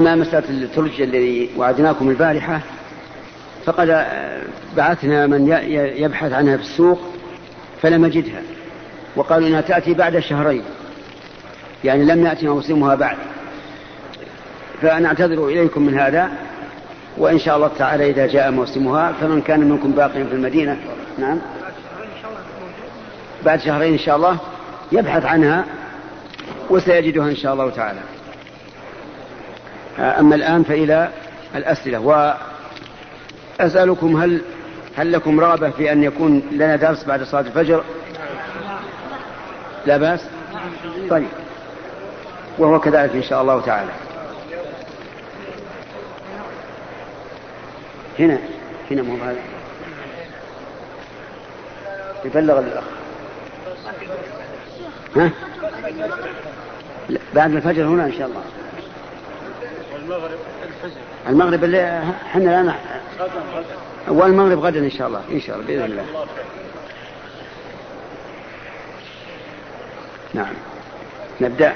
[0.00, 2.60] أما مسألة الثلج الذي وعدناكم البارحة
[3.64, 4.06] فقد
[4.76, 5.48] بعثنا من
[5.96, 6.98] يبحث عنها في السوق
[7.82, 8.42] فلم يجدها
[9.16, 10.62] وقالوا إنها تأتي بعد شهرين
[11.84, 13.16] يعني لم ياتي موسمها بعد.
[14.82, 16.30] فنعتذر إليكم من هذا
[17.16, 20.76] وإن شاء الله تعالى إذا جاء موسمها فمن كان منكم باقيا في المدينة
[21.18, 21.38] نعم
[23.44, 24.38] بعد شهرين إن شاء الله
[24.92, 25.64] يبحث عنها
[26.70, 28.00] وسيجدها إن شاء الله تعالى.
[29.98, 31.08] أما الآن فإلى
[31.54, 31.98] الأسئلة.
[33.60, 34.42] وأسألكم هل
[34.96, 37.84] هل لكم رغبة في أن يكون لنا درس بعد صلاة الفجر؟
[39.86, 40.20] لا بأس؟
[41.10, 41.28] طيب.
[42.58, 43.90] وهو كذلك إن شاء الله تعالى.
[48.18, 48.38] هنا
[48.90, 49.38] هنا مو هذا
[52.24, 52.84] يبلغ الأخ.
[55.16, 55.30] ها؟
[57.34, 58.42] بعد الفجر هنا إن شاء الله.
[60.08, 60.38] المغرب
[61.28, 62.74] المغرب اللي إحنا الآن
[64.08, 66.04] والمغرب غدا إن شاء الله إن شاء الله بإذن الله.
[70.34, 70.54] نعم.
[71.40, 71.72] نبدأ.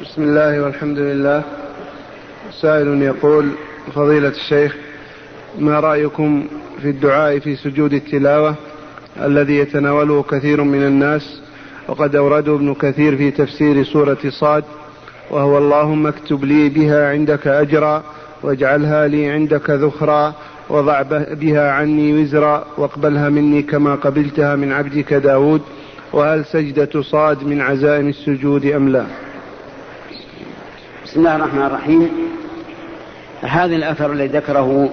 [0.00, 1.42] بسم الله والحمد لله.
[2.60, 3.50] سائل يقول
[3.94, 4.76] فضيلة الشيخ
[5.58, 6.48] ما رأيكم
[6.82, 8.54] في الدعاء في سجود التلاوة
[9.20, 11.40] الذي يتناوله كثير من الناس؟
[11.88, 14.64] وقد أورده ابن كثير في تفسير سورة صاد.
[15.30, 18.04] وهو اللهم اكتب لي بها عندك أجرا
[18.42, 20.34] واجعلها لي عندك ذخرا
[20.70, 25.62] وضع بها عني وزرا واقبلها مني كما قبلتها من عبدك داود
[26.12, 29.06] وهل سجدة صاد من عزائم السجود أم لا؟
[31.04, 32.08] بسم الله الرحمن الرحيم.
[33.40, 34.90] هذا الأثر الذي ذكره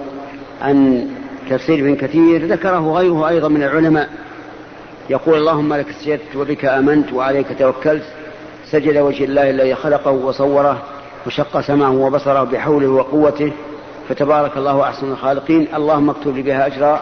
[0.62, 1.06] عن
[1.50, 4.10] تفسير ابن كثير ذكره غيره أيضا من العلماء.
[5.10, 8.04] يقول اللهم لك سجدت وبك آمنت وعليك توكلت
[8.70, 10.82] سجد وجه الله الذي خلقه وصوره
[11.26, 13.52] وشق سمعه وبصره بحوله وقوته
[14.08, 15.68] فتبارك الله أحسن الخالقين.
[15.74, 17.00] اللهم اكتب لي بها أجرا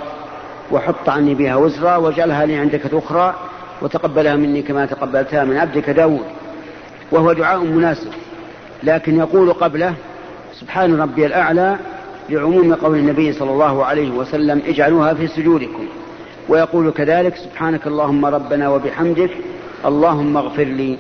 [0.73, 3.35] وحط عني بها وزرا واجعلها لي عندك ذخرا
[3.83, 6.25] وتقبلها مني كما تقبلتها من عبدك داود.
[7.13, 8.13] وهو دعاء مناسب
[8.83, 9.95] لكن يقول قبله
[10.61, 11.77] سبحان ربي الأعلى
[12.31, 15.87] لعموم قول النبي صلى الله عليه وسلم اجعلوها في سجودكم.
[16.49, 19.31] ويقول كذلك سبحانك اللهم ربنا وبحمدك
[19.87, 20.99] اللهم اغفر لي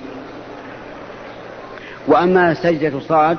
[2.06, 3.38] وأما سجدة صاد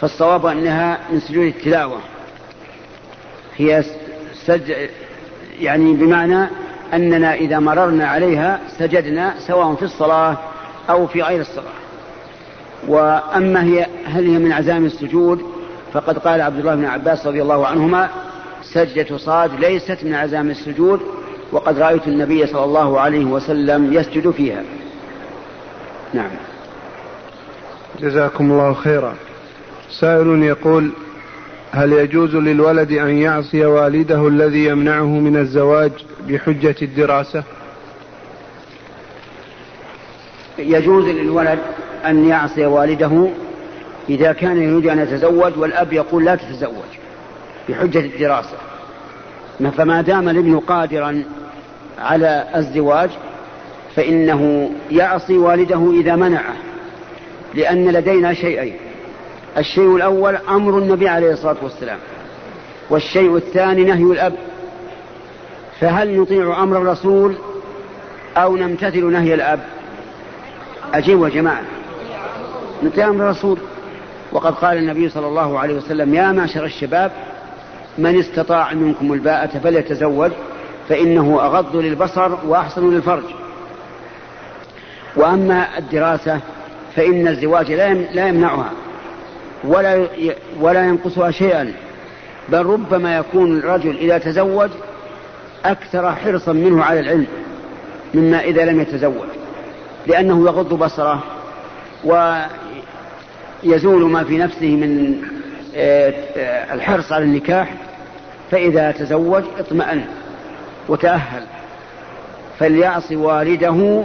[0.00, 1.98] فالصواب أنها من سجود التلاوة.
[3.56, 3.84] هي
[4.46, 4.72] سج
[5.60, 6.46] يعني بمعنى
[6.94, 10.36] أننا إذا مررنا عليها سجدنا سواء في الصلاة
[10.90, 11.84] أو في غير الصلاة.
[12.88, 15.42] وأما هي هل هي من عزائم السجود
[15.92, 18.08] فقد قال عبد الله بن عباس رضي الله عنهما
[18.62, 21.00] سجدة صاد ليست من عزائم السجود
[21.52, 24.62] وقد رأيت النبي صلى الله عليه وسلم يسجد فيها.
[26.14, 26.30] نعم.
[28.00, 29.14] جزاكم الله خيرا.
[29.90, 30.90] سائل يقول
[31.72, 35.92] هل يجوز للولد أن يعصي والده الذي يمنعه من الزواج
[36.28, 37.44] بحجة الدراسة؟
[40.58, 41.58] يجوز للولد
[42.06, 43.28] أن يعصي والده
[44.08, 46.90] إذا كان يريد أن يتزوج والأب يقول لا تتزوج
[47.68, 48.56] بحجة الدراسة.
[49.76, 51.24] فما دام الابن قادرا
[51.98, 53.10] على الزواج
[53.96, 56.54] فإنه يعصي والده إذا منعه.
[57.54, 58.76] لأن لدينا شيئين.
[59.58, 61.98] الشيء الأول أمر النبي عليه الصلاة والسلام.
[62.90, 64.34] والشيء الثاني نهي الأب.
[65.80, 67.34] فهل نطيع أمر الرسول
[68.36, 69.60] أو نمتثل نهي الأب؟
[70.94, 71.62] أجيبوا يا جماعة.
[72.82, 73.58] نطيع أمر الرسول.
[74.32, 77.12] وقد قال النبي صلى الله عليه وسلم يا معشر الشباب
[77.98, 80.30] من استطاع منكم الباءة فليتزوج
[80.88, 83.24] فإنه أغض للبصر وأحسن للفرج.
[85.16, 86.40] وأما الدراسة
[86.96, 87.72] فإن الزواج
[88.12, 88.72] لا يمنعها
[89.64, 90.08] ولا
[90.60, 91.72] ولا ينقصها شيئا
[92.48, 94.70] بل ربما يكون الرجل إذا تزوج
[95.64, 97.26] أكثر حرصا منه على العلم
[98.14, 99.28] مما إذا لم يتزوج
[100.06, 101.22] لأنه يغض بصره
[102.04, 105.22] ويزول ما في نفسه من
[105.76, 107.74] آه، آه، الحرص على النكاح
[108.50, 110.04] فإذا تزوج اطمأن
[110.88, 111.42] وتأهل
[112.58, 114.04] فليعصي والده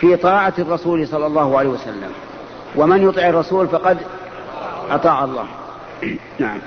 [0.00, 2.10] في طاعة الرسول صلى الله عليه وسلم.
[2.76, 3.98] ومن يطع الرسول فقد
[4.90, 5.46] أطاع الله.
[6.38, 6.58] نعم.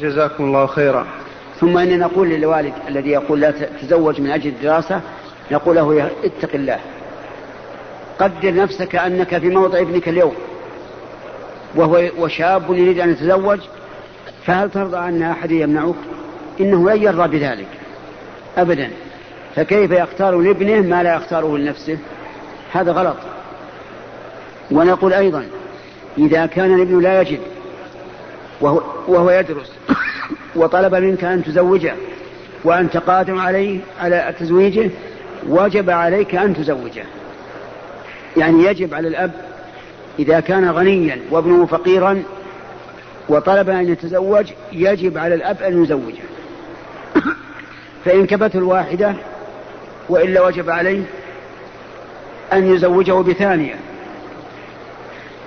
[0.00, 1.06] جزاكم الله خيرا.
[1.60, 3.50] ثم إننا نقول للوالد الذي يقول لا
[3.82, 5.00] تزوج من أجل الدراسة
[5.50, 6.78] نقول له اتق الله.
[8.18, 10.34] قدر نفسك أنك في موضع ابنك اليوم
[11.74, 13.60] وهو وشاب يريد أن يتزوج
[14.46, 15.94] فهل ترضى أن أحد يمنعك؟
[16.60, 17.68] إنه لن يرضى بذلك.
[18.58, 18.90] أبدا.
[19.56, 21.98] فكيف يختار لابنه ما لا يختاره لنفسه؟
[22.72, 23.16] هذا غلط.
[24.72, 25.46] ونقول أيضا
[26.18, 27.40] إذا كان الابن لا يجد
[28.60, 29.72] وهو, وهو يدرس
[30.56, 31.94] وطلب منك أن تزوجه
[32.64, 34.90] وأنت قادر عليه على تزويجه
[35.48, 37.04] وجب عليك أن تزوجه.
[38.36, 39.32] يعني يجب على الأب
[40.18, 42.22] إذا كان غنيا وابنه فقيرا
[43.28, 46.22] وطلب أن يتزوج يجب على الأب أن يزوجه.
[48.04, 49.14] فإن كبته الواحدة
[50.08, 51.02] وإلا وجب عليه
[52.52, 53.74] أن يزوجه بثانية.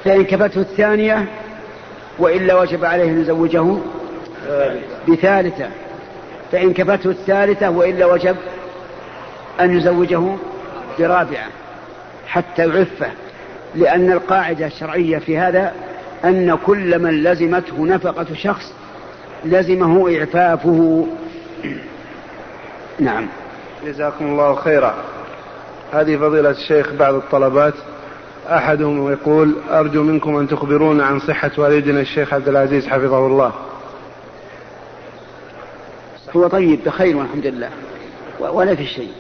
[0.05, 1.25] فإن كبته الثانية
[2.19, 3.77] وإلا وجب عليه أن يزوجه
[5.07, 5.69] بثالثة.
[6.51, 8.35] فإن كفته الثالثة وإلا وجب
[9.61, 10.35] أن يزوجه
[10.99, 11.47] برابعة.
[12.27, 13.11] حتى يعفه.
[13.75, 15.73] لأن القاعدة الشرعية في هذا
[16.25, 18.73] أن كل من لزمته نفقة شخص
[19.45, 21.07] لزمه إعفافه.
[22.99, 23.27] نعم.
[23.85, 24.95] جزاكم الله خيرا.
[25.93, 27.73] هذه فضيلة الشيخ بعض الطلبات.
[28.47, 33.51] أحدهم يقول أرجو منكم أن تخبرونا عن صحة والدنا الشيخ عبد العزيز حفظه الله.
[36.35, 37.69] هو طيب بخير والحمد لله.
[38.39, 39.11] ولا في شيء.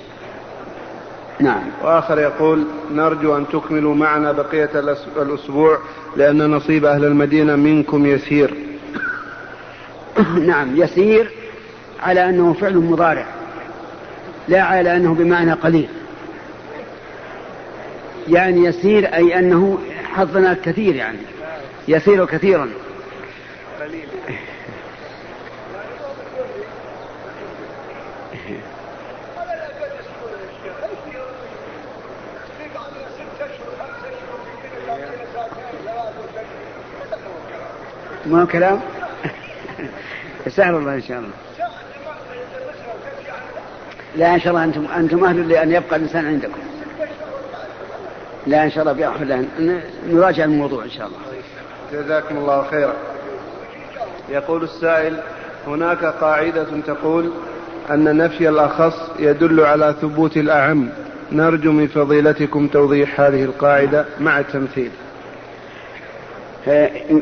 [1.39, 1.63] نعم.
[1.83, 4.69] وآخر يقول نرجو أن تكملوا معنا بقية
[5.17, 5.79] الأسبوع
[6.15, 8.53] لأن نصيب أهل المدينة منكم يسير.
[10.49, 11.31] نعم يسير
[12.03, 13.25] على أنه فعل مضارع
[14.47, 15.87] لا على أنه بمعنى قليل.
[18.27, 19.79] يعني يسير أي أنه
[20.13, 21.17] حظنا كثير يعني
[21.87, 22.69] يسير كثيرا.
[38.25, 38.79] ما هو كلام؟
[40.47, 41.29] سهل الله إن شاء الله.
[44.15, 46.59] لا إن شاء الله أنتم أنتم أهل لأن يبقى الإنسان عندكم.
[48.47, 49.45] لا إن شاء الله بأحد
[50.07, 51.17] نراجع الموضوع إن شاء الله.
[51.93, 52.93] جزاكم الله خيرا.
[54.29, 55.17] يقول السائل
[55.67, 57.31] هناك قاعدة تقول
[57.91, 60.89] أن نفي الأخص يدل على ثبوت الأعم.
[61.31, 64.91] نرجو من فضيلتكم توضيح هذه القاعدة مع التمثيل.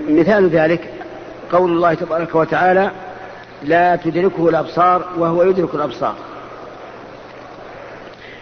[0.10, 0.94] مثال ذلك
[1.52, 2.92] قول الله تبارك وتعالى
[3.64, 6.16] لا تدركه الأبصار وهو يدرك الأبصار.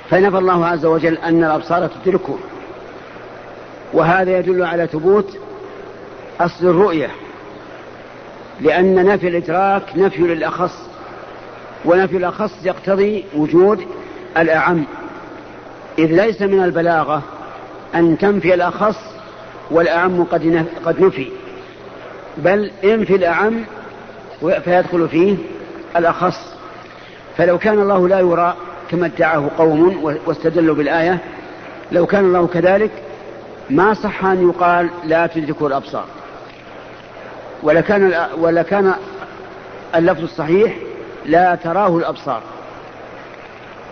[0.10, 2.38] فنفى الله عز وجل أن الأبصار تدركه.
[3.94, 5.38] وهذا يدل على ثبوت
[6.40, 7.10] أصل الرؤية
[8.62, 10.74] لأن نفي الإدراك نفي للأخص
[11.86, 13.86] ونفي الأخص يقتضي وجود
[14.38, 14.84] الأعم.
[16.00, 17.22] إذ ليس من البلاغة
[17.96, 18.98] أن تنفي الأخص
[19.72, 21.28] والأعم قد نفي
[22.38, 23.64] بل انفي الأعم
[24.40, 25.36] فيدخل فيه
[25.96, 26.56] الأخص.
[27.38, 28.56] فلو كان الله لا يرى
[28.92, 31.18] كما ادعاه قوم واستدلوا بالآية
[31.92, 32.92] لو كان الله كذلك
[33.72, 36.06] ما صح أن يقال لا تدركه الأبصار.
[37.64, 38.94] ولكان ولكان
[39.96, 40.76] اللفظ الصحيح
[41.26, 42.42] لا تراه الأبصار.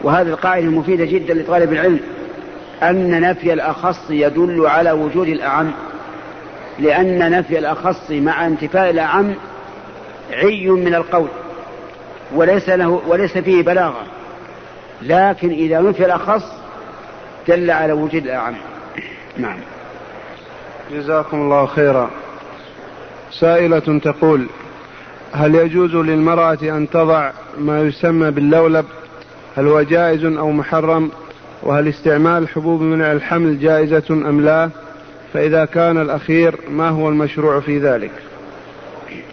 [0.03, 1.99] وهذه القاعدة مفيدة جدا لطالب العلم
[2.83, 5.71] أن نفي الأخص يدل على وجود الأعم.
[6.79, 9.33] لأن نفي الأخص مع انتفاء الأعم
[10.31, 11.27] عي من القول
[12.35, 14.03] وليس له وليس فيه بلاغة.
[15.01, 16.45] لكن إذا نفي الأخص
[17.47, 18.55] دل على وجود الأعم.
[19.41, 19.57] نعم.
[20.91, 22.09] جزاكم الله خيرا.
[23.31, 24.47] سائلة تقول
[25.33, 28.85] هل يجوز للمرأة أن تضع ما يسمى باللولب؟
[29.57, 31.11] هل هو جائز أو محرم؟
[31.63, 34.69] وهل استعمال حبوب منع الحمل جائزة أم لا؟
[35.33, 38.11] فإذا كان الأخير ما هو المشروع في ذلك؟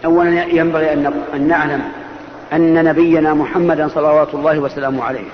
[0.04, 0.92] أولا ينبغي
[1.34, 1.82] أن نعلم
[2.52, 5.24] أن نبينا محمدا صلوات الله وسلامه عليه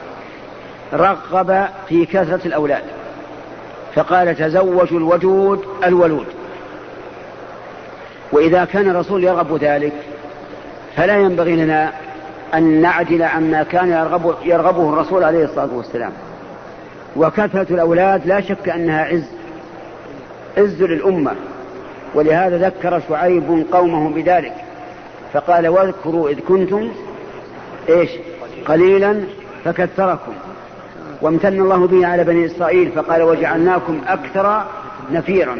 [0.92, 3.01] رغب في كثرة الأولاد.
[3.94, 6.26] فقال تزوجوا الودود الولود.
[8.32, 9.92] وإذا كان الرسول يرغب ذلك
[10.96, 11.92] فلا ينبغي لنا
[12.54, 16.12] أن نعدل عما كان يرغب يرغبه الرسول عليه الصلاة والسلام.
[17.16, 19.24] وكثرة الأولاد لا شك أنها عز
[20.58, 21.32] عز للأمة.
[22.14, 24.54] ولهذا ذكر شعيب قومه بذلك.
[25.32, 26.92] فقال واذكروا إذ كنتم
[27.88, 28.10] إيش؟
[28.66, 29.20] قليلا
[29.64, 30.32] فكثركم.
[31.22, 34.64] وامتن الله به على بني إسرائيل فقال وجعلناكم أكثر
[35.12, 35.58] نفيرا.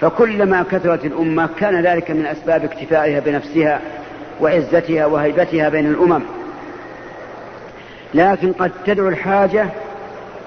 [0.00, 3.80] فكلما كثرت الأمة كان ذلك من أسباب اكتفائها بنفسها
[4.40, 6.22] وعزتها وهيبتها بين الأمم.
[8.14, 9.66] لكن قد تدعو الحاجة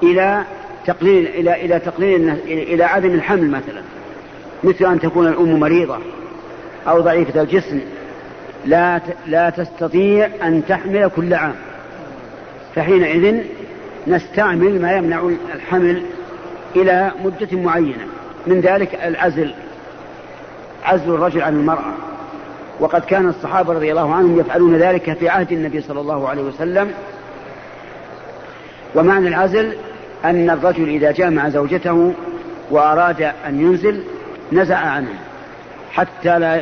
[0.03, 0.43] إلى
[0.85, 3.81] تقليل إلى إلى تقليل إلى عدم الحمل مثلا
[4.63, 5.97] مثل أن تكون الأم مريضة
[6.87, 7.79] أو ضعيفة الجسم.
[8.65, 11.55] لا لا تستطيع أن تحمل كل عام.
[12.75, 13.43] فحينئذ
[14.07, 16.03] نستعمل ما يمنع الحمل
[16.75, 18.07] إلى مدة معينة.
[18.47, 19.53] من ذلك العزل
[20.83, 21.93] عزل الرجل عن المرأة.
[22.79, 26.91] وقد كان الصحابة رضي الله عنهم يفعلون ذلك في عهد النبي صلى الله عليه وسلم.
[28.95, 29.73] ومعنى العزل
[30.25, 32.13] أن الرجل إذا جامع زوجته
[32.71, 34.03] وأراد أن ينزل
[34.51, 35.19] نزع عنها
[35.91, 36.61] حتى لا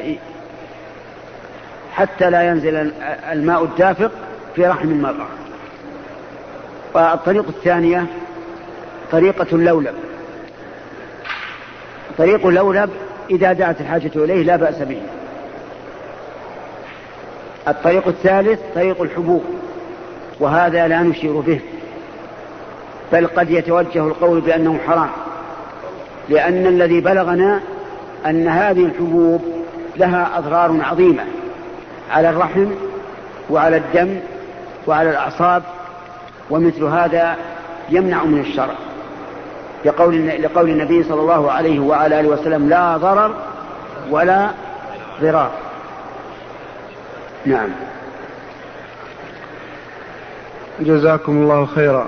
[1.94, 2.92] حتى لا ينزل
[3.32, 4.12] الماء الدافق
[4.56, 5.28] في رحم المرأة.
[6.94, 8.06] والطريقة الثانية
[9.12, 9.96] طريقة اللولب.
[12.18, 12.90] طريق اللولب
[13.30, 15.02] إذا دعت الحاجة إليه لا بأس به.
[17.68, 19.44] الطريق الثالث طريق الحبوب
[20.40, 21.60] وهذا لا نشير به
[23.12, 25.10] بل قد يتوجه القول بأنه حرام
[26.30, 27.62] لأن الذي بلغنا
[28.26, 29.42] أن هذه الحبوب
[29.98, 31.24] لها أضرار عظيمة
[32.12, 32.66] على الرحم
[33.50, 34.20] وعلى الدم
[34.88, 35.64] وعلى الأعصاب
[36.52, 37.36] ومثل هذا
[37.90, 38.76] يمنع من الشرع
[39.86, 43.36] لقول لقول النبي صلى الله عليه وعلى آله وسلم لا ضرر
[44.10, 44.52] ولا
[45.22, 45.52] ضرار.
[47.46, 47.70] نعم.
[50.80, 52.08] جزاكم الله خيرا.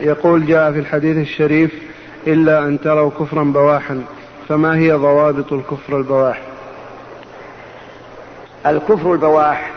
[0.00, 1.70] يقول جاء في الحديث الشريف
[2.26, 4.02] إلا أن تروا كفرا بواحا
[4.48, 6.40] فما هي ضوابط الكفر البواح؟
[8.66, 9.70] الكفر البواح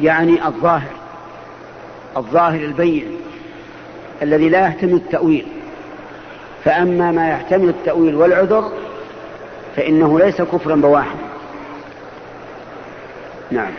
[0.00, 1.03] يعني الظاهر.
[2.16, 3.16] الظاهر البين
[4.22, 5.46] الذي لا يحتمل التأويل.
[6.64, 8.72] فأما ما يحتمل التأويل والعذر
[9.76, 11.16] فإنه ليس كفرا بواحا
[13.50, 13.72] نعم.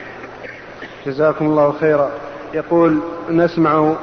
[1.05, 2.11] جزاكم الله خيرا.
[2.53, 2.99] يقول
[3.29, 3.93] نسمع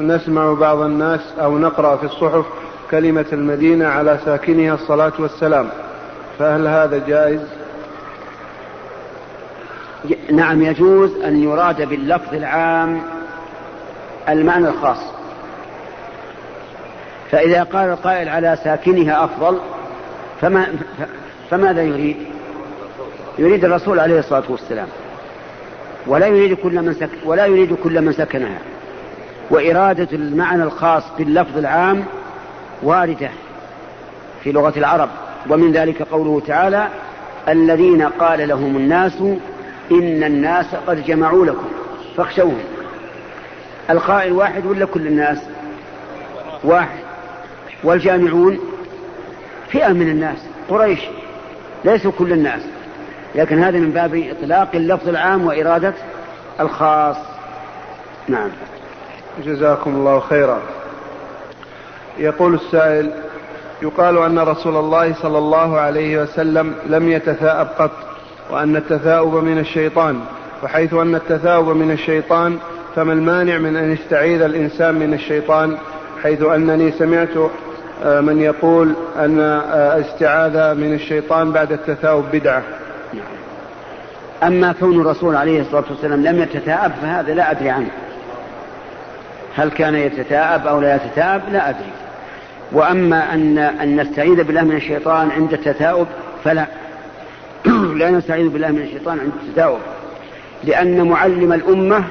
[0.00, 2.44] نسمع بعض الناس أو نقرأ في الصحف
[2.90, 5.68] كلمة المدينة على ساكنها الصلاة والسلام.
[6.38, 7.40] فهل هذا جائز؟
[10.32, 13.02] نعم يجوز أن يراد باللفظ العام
[14.28, 14.98] المعنى الخاص.
[17.30, 19.58] فإذا قال القائل على ساكنها أفضل
[20.40, 20.66] فما
[21.50, 22.16] فماذا يريد؟
[23.38, 24.88] يريد الرسول عليه الصلاة والسلام.
[26.06, 28.58] ولا يريد كل من سك ولا يريد كل من سكنها.
[29.50, 32.04] وإرادة المعنى الخاص باللفظ العام
[32.82, 33.30] واردة
[34.42, 35.08] في لغة العرب.
[35.50, 36.88] ومن ذلك قوله تعالى
[37.48, 39.20] الذين قال لهم الناس
[39.90, 41.68] إن الناس قد جمعوا لكم.
[42.16, 42.75] فاخشوهم.
[43.90, 45.38] القائل واحد ولا كل الناس؟
[46.64, 46.98] واحد.
[47.84, 48.58] والجامعون
[49.68, 50.38] فئة من الناس
[50.68, 51.00] قريش
[51.84, 52.62] ليسوا كل الناس.
[53.34, 55.94] لكن هذا من باب إطلاق اللفظ العام وإرادة
[56.60, 57.16] الخاص.
[58.28, 58.48] نعم.
[59.44, 60.58] جزاكم الله خيرا.
[62.18, 63.12] يقول السائل
[63.82, 67.90] يقال أن رسول الله صلى الله عليه وسلم لم يتثاءب قط
[68.50, 70.20] وأن التثاؤب من الشيطان
[70.62, 72.58] وحيث أن التثاؤب من الشيطان
[72.96, 75.76] فما المانع من أن يستعيذ الإنسان من الشيطان
[76.22, 77.50] حيث أنني سمعت
[78.04, 82.62] آه، من يقول أن الاستعاذة من الشيطان بعد التثاؤب بدعة.
[84.42, 87.90] أما كون الرسول عليه الصلاة والسلام لم يتثاءب فهذا لا أدري عنه.
[89.56, 91.92] هل كان يتثاءب أو لا يتثاءب؟ لا أدري.
[92.72, 96.06] وأما أن أن نستعيذ بالله من الشيطان عند التثاؤب
[96.44, 96.66] فلا.
[98.00, 99.80] لا نستعيذ بالله من الشيطان عند التثاؤب.
[100.64, 102.04] لأن معلم الأمة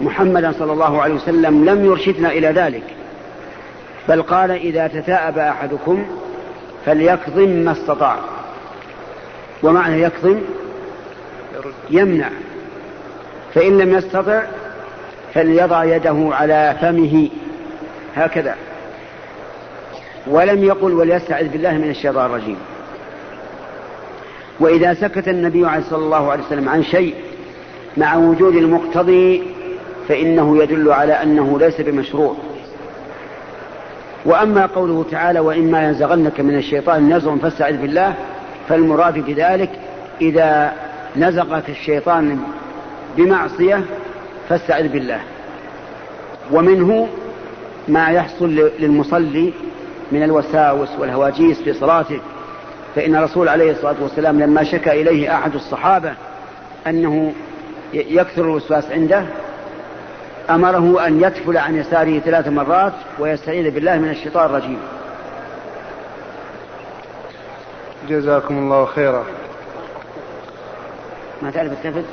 [0.00, 2.82] محمدا صلى الله عليه وسلم لم يرشدنا إلى ذلك.
[4.08, 6.06] بل قال إذا تثاءب أحدكم
[6.86, 8.16] فليكظم ما استطاع.
[9.62, 10.40] ومعنى يكظم
[11.90, 12.28] يمنع.
[13.54, 14.42] فإن لم يستطع
[15.34, 17.28] فليضع يده على فمه.
[18.16, 18.56] هكذا.
[20.26, 22.56] ولم يقل وليستعذ بالله من الشيطان الرجيم.
[24.60, 27.14] وإذا سكت النبي صلى الله عليه وسلم عن شيء
[27.96, 29.42] مع وجود المقتضي
[30.08, 32.36] فإنه يدل على أنه ليس بمشروع.
[34.24, 38.14] وأما قوله تعالى وإما ينزغنك من الشيطان نزغ فاستعذ بالله
[38.68, 39.70] فالمراد بذلك
[40.20, 40.72] إذا
[41.16, 42.38] نزغك الشيطان
[43.16, 43.80] بمعصية
[44.48, 45.20] فاستعذ بالله.
[46.52, 47.08] ومنه
[47.88, 49.52] ما يحصل للمصلي
[50.12, 52.20] من الوساوس والهواجيس في صلاته.
[52.94, 56.12] فإن الرسول عليه الصلاة والسلام لما شكى إليه أحد الصحابة
[56.86, 57.32] أنه
[57.92, 59.24] يكثر الوسواس عنده
[60.50, 64.78] أمره أن يتفل عن يساره ثلاث مرات ويستعيذ بالله من الشيطان الرجيم.
[68.08, 69.24] جزاكم الله خيرا.
[71.42, 72.04] ما تعرف التفت؟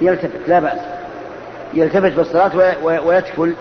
[0.00, 0.80] يلتفت لا بأس.
[1.74, 3.54] يلتفت بالصلاة ويتفل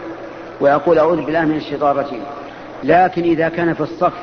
[0.61, 2.23] ويقول أعوذ بالله من الشيطان الرجيم.
[2.83, 4.13] لكن إذا كان في الصف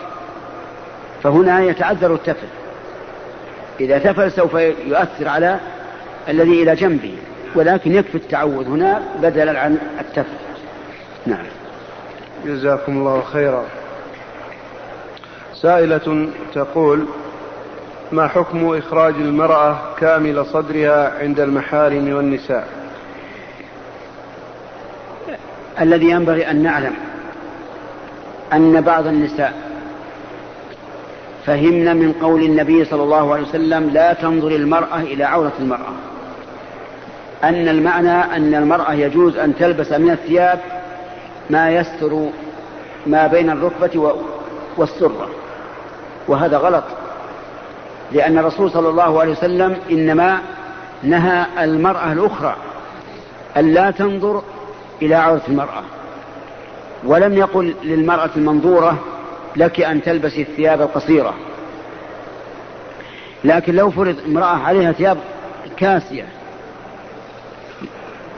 [1.23, 2.47] فهنا يتعذر التفل
[3.81, 4.55] إذا تفل سوف
[4.87, 5.59] يؤثر على
[6.29, 7.15] الذي إلى جنبه.
[7.55, 10.37] ولكن يكفي التعوذ هنا بدلا عن التفل
[11.27, 11.45] نعم.
[12.47, 13.65] جزاكم الله خيرا.
[15.55, 17.07] سائلة تقول
[18.13, 22.69] ما حكم إخراج المرأة كامل صدرها عند المحارم والنساء؟
[25.81, 26.95] الذي ينبغي أن نعلم
[28.53, 29.55] أن بعض النساء
[31.47, 35.93] فهمنا من قول النبي صلى الله عليه وسلم لا تنظر المرأة إلى عورة المرأة.
[37.49, 40.61] أن المعنى أن المرأة يجوز أن تلبس من الثياب
[41.51, 42.29] ما يستر
[43.07, 44.15] ما بين الركبة
[44.77, 45.29] والسرة.
[46.29, 46.85] وهذا غلط.
[48.13, 50.39] لأن الرسول صلى الله عليه وسلم إنما
[51.03, 52.57] نهى المرأة الأخرى
[53.57, 54.43] أن لا تنظر
[55.03, 55.83] إلى عورة المرأة.
[57.05, 58.99] ولم يقل للمرأة المنظورة
[59.57, 61.35] لك أن تلبسي الثياب القصيرة.
[63.45, 65.19] لكن لو فرض امرأة عليها ثياب
[65.77, 66.25] كاسية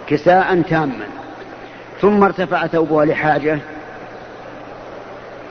[0.07, 1.07] كساء تاما.
[2.01, 3.59] ثم ارتفع ثوبها لحاجة.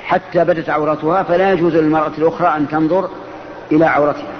[0.03, 3.09] حتى بدت عورتها فلا يجوز للمرأة الأخرى أن تنظر
[3.71, 4.31] إلى عورتها.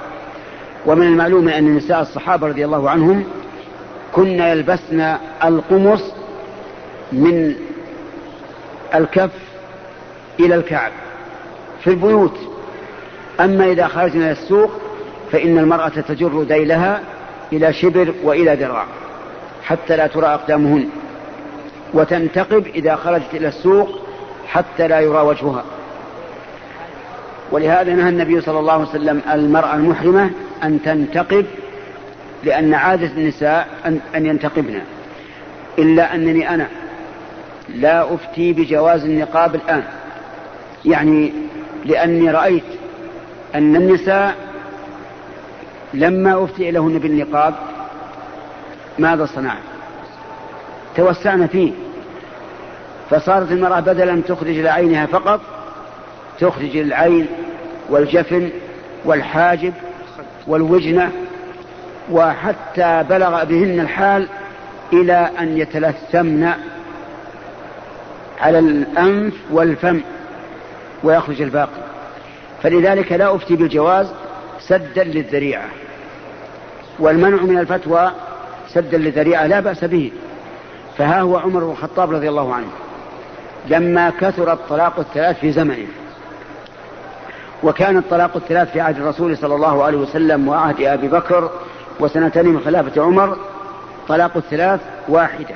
[0.86, 3.24] ومن المعلوم أن نساء الصحابة رضي الله عنهم
[4.14, 6.04] كن يلبسن القمص
[7.12, 7.56] من
[8.96, 9.32] الكف
[10.40, 10.92] إلى الكعب
[11.84, 12.38] في البيوت.
[13.40, 14.72] أما إذا خرجنا السوق
[15.32, 17.02] فإن المرأة تجر ذيلها
[17.54, 18.86] إلى شبر وإلى ذراع.
[19.66, 20.90] حتى لا ترى أقدامهن
[21.94, 23.90] وتنتقب إذا خرجت إلى السوق
[24.48, 25.64] حتى لا يرى وجهها.
[27.52, 30.30] ولهذا نهى النبي صلى الله عليه وسلم المرأة المحرمة
[30.64, 31.46] أن تنتقب
[32.44, 33.68] لأن عادة النساء
[34.16, 34.82] أن, ينتقبن.
[35.80, 36.68] إلا أنني أنا
[37.76, 39.84] لا أفتي بجواز النقاب الآن.
[40.86, 41.34] يعني
[41.86, 42.64] لأني رأيت
[43.56, 44.36] أن النساء
[45.94, 47.54] لما أفتي لهن بالنقاب
[49.00, 49.58] ماذا صنعت؟
[50.96, 51.72] توسعن فيه.
[53.10, 55.42] فصارت المرأة بدلا من تخرج لعينها فقط
[56.40, 57.28] تخرج العين
[57.90, 58.50] والجفن
[59.06, 59.74] والحاجب
[60.48, 61.12] والوجنة
[62.12, 64.28] وحتى بلغ بهن الحال
[64.94, 66.52] إلى أن يتلثمن
[68.42, 70.02] على الأنف والفم
[71.04, 71.86] ويخرج الباقي.
[72.64, 74.08] فلذلك لا أفتي بالجواز
[74.60, 75.66] سدا للذريعة.
[77.00, 78.12] والمنع من الفتوى
[78.76, 80.12] سدا للذريعة لا بأس به.
[80.98, 82.68] فها هو عمر بن الخطاب رضي الله عنه.
[83.68, 85.88] لما كثر الطلاق الثلاث في زمنه.
[87.64, 91.50] وكان الطلاق الثلاث في عهد الرسول صلى الله عليه وسلم وعهد أبي بكر
[92.00, 93.38] وسنتين من خلافة عمر
[94.08, 95.56] طلاق الثلاث واحدة.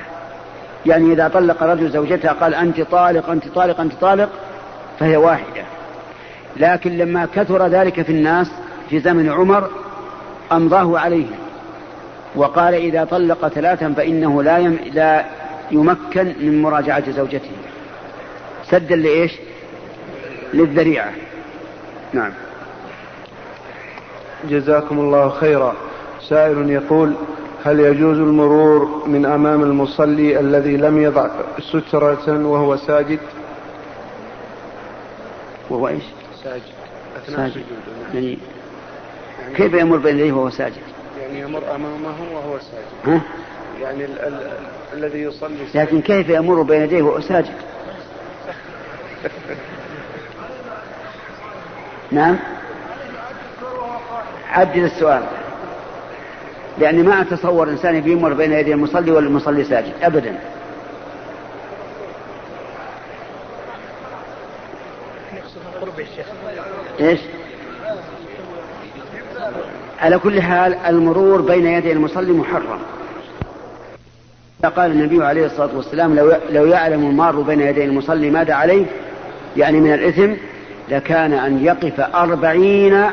[0.86, 4.28] يعني إذا طلق رجل زوجته قال أنت طالق أنت طالق أنت طالق
[4.98, 5.62] فهي واحدة.
[6.56, 8.50] لكن لما كثر ذلك في الناس
[8.90, 9.70] في زمن عمر
[10.52, 11.39] أمضاه عليهم
[12.36, 14.78] وقال إذا طلق ثلاثا فإنه لا يم...
[14.92, 15.24] لا
[15.70, 17.50] يمكن من مراجعة زوجته.
[18.70, 19.32] سدا لإيش؟
[20.54, 21.12] للذريعة.
[22.12, 22.32] نعم.
[24.48, 25.74] جزاكم الله خيرا.
[26.28, 27.12] سائل يقول
[27.64, 31.28] هل يجوز المرور من أمام المصلي الذي لم يضع
[31.60, 33.18] سترة وهو ساجد؟
[35.70, 36.02] وهو إيش؟
[36.44, 36.62] ساجد.
[37.16, 37.64] أثناء ساجد.
[38.14, 38.38] يعني
[39.56, 40.82] كيف يمر بين يديه وهو ساجد؟
[41.20, 43.20] يعني يمر أمامه وهو ساجد ها؟
[43.82, 44.52] يعني ال- ال-
[44.92, 45.76] الذي يصلي ساجد.
[45.88, 47.54] لكن كيف يمر بين يديه وهو ساجد؟
[52.12, 52.36] نعم
[54.50, 55.22] عدل السؤال
[56.78, 60.38] لأني ما أتصور إنسان يمر بين يدي المصلي والمصلي ساجد أبدا
[67.00, 67.20] إيش؟
[70.00, 72.78] على كل حال المرور بين يدي المصلي محرم.
[74.76, 78.86] قال النبي عليه الصلاة والسلام لو, لو يعلم المار بين يدي المصلي ماذا عليه؟
[79.56, 80.32] يعني من الإثم
[80.88, 83.04] لكان أن يقف أربعين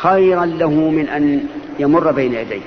[0.00, 1.46] خيرا له من أن
[1.78, 2.60] يمر بين يديه.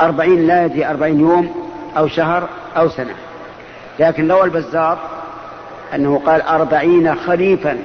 [0.00, 3.14] أربعين لا يدري أربعين يوم أو شهر أو سنة.
[3.98, 4.98] لكن روى البزار
[5.94, 7.78] أنه قال أربعين خريفا.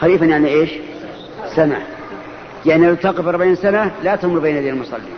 [0.00, 0.70] خريفا يعني إيش؟
[1.56, 1.97] سنة.
[2.68, 5.10] يعني لو تقف أربعين سنة لا تمر بين يدي المصلي.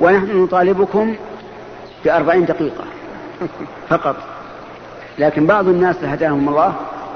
[0.00, 1.14] ونحن نطالبكم
[2.04, 2.84] بأربعين دقيقة
[3.88, 4.16] فقط.
[5.18, 6.74] لكن بعض الناس هداهم الله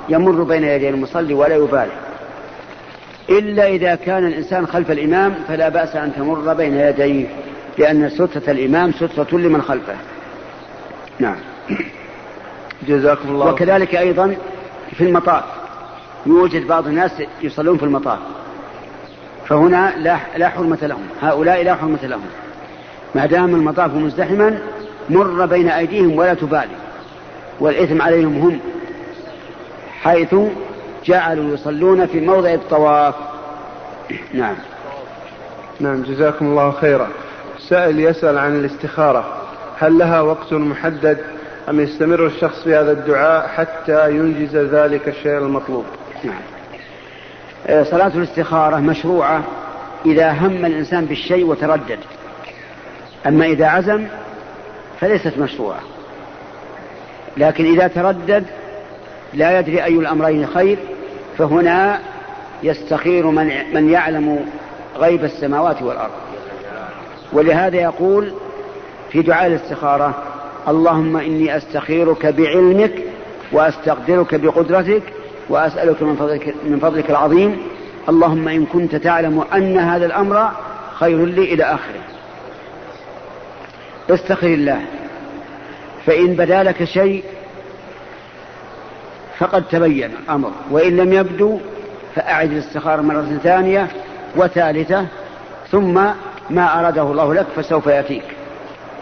[0.09, 1.93] يمر بين يدي المصلي ولا يبالي.
[3.31, 7.27] إلا إذا كان الإنسان خلف الإمام فلا بأس أن تمر بين يديه
[7.79, 9.97] لأن سترة الإمام سترة لمن خلفه.
[11.19, 11.37] نعم.
[12.89, 13.47] جزاكم الله.
[13.47, 14.37] وكذلك أيضا
[14.97, 15.45] في المطاف.
[16.27, 17.11] يوجد بعض الناس
[17.43, 18.19] يصلون في المطاف.
[19.49, 21.07] فهنا لا لا حرمة لهم.
[21.23, 22.27] هؤلاء لا حرمة لهم.
[23.15, 24.59] ما دام المطاف مزدحما
[25.11, 26.77] مر بين أيديهم ولا تبالي.
[27.61, 28.61] والإثم عليهم هم.
[30.03, 30.35] حيث
[31.05, 33.15] جعلوا يصلون في موضع الطواف.
[34.35, 34.55] نعم.
[35.81, 37.09] نعم جزاكم الله خيرا.
[37.69, 39.35] سائل يسأل عن الاستخارة.
[39.79, 41.19] هل لها وقت محدد
[41.69, 45.85] أم يستمر الشخص في هذا الدعاء حتى ينجز ذلك الشيء المطلوب؟
[46.25, 46.58] نعم.
[47.67, 49.43] صلاة الاستخارة مشروعة
[50.07, 51.99] إذا هم الإنسان بالشيء وتردد.
[53.27, 54.07] أما إذا عزم
[55.01, 55.81] فليست مشروعة.
[57.37, 58.45] لكن إذا تردد
[59.35, 60.79] لا يدري أي الأمرين خير
[61.39, 61.99] فهنا
[62.63, 64.47] يستخير من, من يعلم
[64.97, 66.13] غيب السماوات والأرض.
[67.33, 68.33] ولهذا يقول
[69.11, 70.23] في دعاء الاستخارة
[70.69, 72.93] اللهم إني أستخيرك بعلمك
[73.53, 75.03] وأستقدرك بقدرتك
[75.49, 77.63] وأسألك من فضلك, من فضلك العظيم
[78.09, 80.51] اللهم إن كنت تعلم أن هذا الأمر
[80.95, 82.03] خير لي إلى آخره.
[84.11, 84.81] استخر الله.
[86.07, 87.25] فإن بدا لك شيء
[89.39, 90.51] فقد تبين الأمر.
[90.71, 91.59] وإن لم يبدو
[92.15, 93.89] فأعد الاستخارة مرة ثانية
[94.37, 95.07] وثالثة
[95.71, 95.95] ثم
[96.51, 98.25] ما أراده الله لك فسوف يأتيك.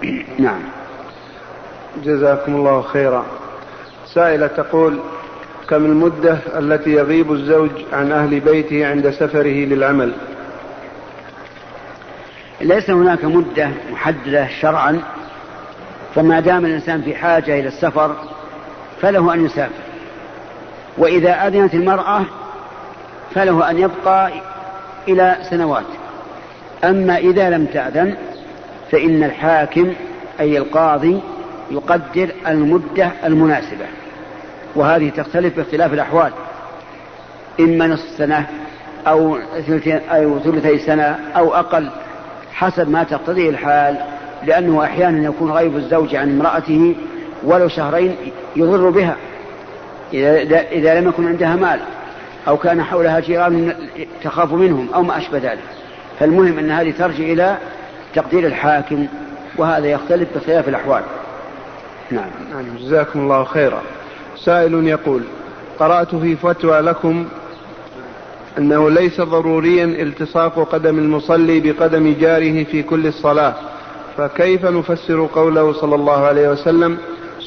[0.38, 0.62] نعم.
[2.04, 3.24] جزاكم الله خيرا.
[4.14, 4.98] سائلة تقول
[5.68, 10.12] كم المدة التي يغيب الزوج عن أهل بيته عند سفره للعمل.
[12.60, 15.02] ليس هناك مدة محددة شرعا
[16.14, 18.16] فما دام الإنسان في حاجة إلى السفر
[19.00, 19.72] فله أن يسافر.
[20.98, 22.24] وإذا أذنت المرأة
[23.34, 24.32] فله أن يبقى
[25.08, 25.86] إلى سنوات.
[26.84, 28.16] أما إذا لم تأذن
[28.90, 29.92] فإن الحاكم
[30.40, 31.20] أي القاضي
[31.70, 33.86] يقدر المدة المناسبة.
[34.76, 36.32] وهذه تختلف باختلاف الأحوال.
[37.60, 38.46] إما نصف سنة
[39.06, 39.38] أو
[40.10, 41.90] أو ثلثي سنة أو أقل
[42.52, 43.96] حسب ما تقتضيه الحال
[44.44, 46.94] لأنه أحيانا يكون غيب الزوج عن امرأته
[47.44, 48.16] ولو شهرين
[48.56, 49.16] يضر بها
[50.12, 51.80] إذا, إذا لم يكن عندها مال
[52.48, 53.74] أو كان حولها جيران
[54.24, 55.64] تخاف منهم أو ما أشبه ذلك.
[56.20, 57.56] فالمهم أن هذه ترجع إلى
[58.14, 59.06] تقدير الحاكم
[59.56, 61.02] وهذا يختلف باختلاف الأحوال.
[62.10, 62.30] نعم.
[62.52, 63.82] نعم جزاكم الله خيرا.
[64.44, 65.22] سائل يقول
[65.78, 67.26] قرأت في فتوى لكم
[68.58, 73.54] أنه ليس ضروريا التصاق قدم المصلي بقدم جاره في كل الصلاة
[74.16, 76.98] فكيف نفسر قوله صلى الله عليه وسلم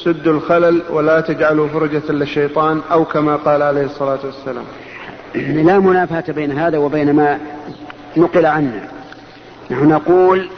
[0.04, 4.64] سدوا الخلل ولا تجعلوا فرجة للشيطان أو كما قال عليه الصلاة والسلام؟
[5.66, 7.38] لا منافاة بين هذا وبين ما
[8.16, 8.88] نقل عنا
[9.70, 10.48] نحن نقول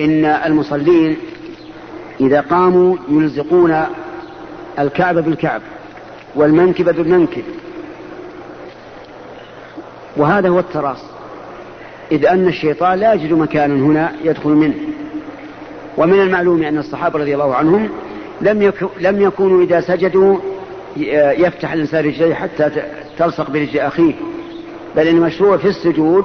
[0.00, 1.16] إن المصلين
[2.20, 3.84] إذا قاموا يلزقون
[4.78, 5.62] الكعب بالكعب
[6.34, 7.44] والمنكب بالمنكب.
[10.16, 11.04] وهذا هو التراص.
[12.12, 14.74] إذ أن الشيطان لا يجد مكانا هنا يدخل منه.
[15.96, 17.88] ومن المعلوم أن الصحابة رضي الله عنهم
[18.40, 20.38] لم لم يكونوا إذا سجدوا
[20.96, 22.70] يفتح الإنسان رجليه حتى
[23.18, 24.14] تلصق برجل أخيه.
[24.96, 26.24] بل المشروع في السجود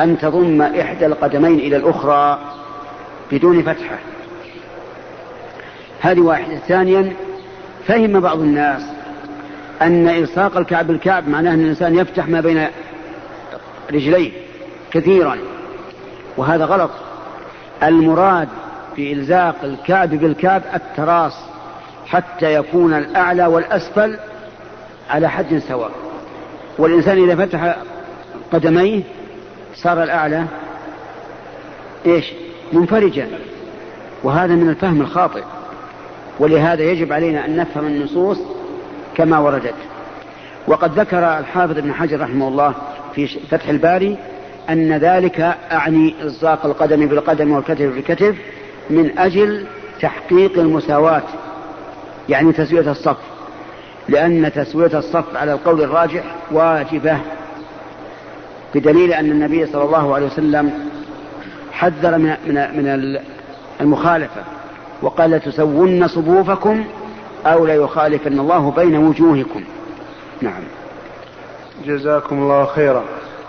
[0.00, 2.38] أن تضم إحدى القدمين إلى الأخرى
[3.32, 3.98] بدون فتحة.
[6.00, 6.56] هذه واحدة.
[6.68, 7.12] ثانيا
[7.86, 8.82] فهم بعض الناس
[9.82, 12.66] أن إلصاق الكعب بالكعب معناه أن الإنسان يفتح ما بين
[13.92, 14.32] رجليه
[14.90, 15.38] كثيرا
[16.36, 16.90] وهذا غلط.
[17.82, 18.48] المراد
[18.96, 21.32] في إلزاق الكعب بالكعب التراص
[22.06, 24.18] حتى يكون الأعلى والأسفل
[25.10, 25.90] على حد سواء.
[26.78, 27.76] والإنسان إذا فتح
[28.52, 29.02] قدميه
[29.74, 30.44] صار الأعلى
[32.06, 32.24] إيش؟
[32.72, 33.28] منفرجا.
[34.22, 35.42] وهذا من الفهم الخاطئ.
[36.40, 38.38] ولهذا يجب علينا أن نفهم النصوص
[39.16, 39.74] كما وردت.
[40.66, 42.74] وقد ذكر الحافظ ابن حجر رحمه الله
[43.14, 44.16] في فتح الباري
[44.70, 45.40] أن ذلك
[45.72, 48.34] أعني إلصاق القدم بالقدم والكتف بالكتف
[48.90, 49.66] من أجل
[50.00, 51.22] تحقيق المساواة
[52.28, 53.16] يعني تسوية الصف
[54.08, 57.18] لأن تسوية الصف على القول الراجح واجبة
[58.74, 60.72] بدليل أن النبي صلى الله عليه وسلم
[61.72, 63.18] حذر من من
[63.80, 64.42] المخالفة.
[65.02, 66.84] وقال لتسون صفوفكم
[67.46, 69.64] أو ليخالفن الله بين وجوهكم.
[70.42, 70.62] نعم.
[71.86, 73.04] جزاكم الله خيرا.